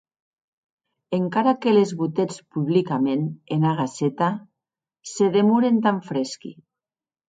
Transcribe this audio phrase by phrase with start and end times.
[1.17, 4.33] Encara que les botetz publicament ena Gaceta,
[5.15, 6.57] se demoren tan fresqui.